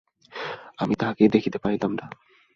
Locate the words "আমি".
0.77-0.93